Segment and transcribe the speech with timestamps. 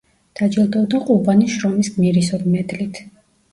[0.37, 3.07] დაჯილდოვდა ყუბანის შრომის გმირის მედლით.